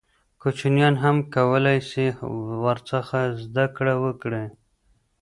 [0.41, 2.05] کوچنیان هم کولای سي
[2.63, 4.45] ورڅخه زده کړه وکړي.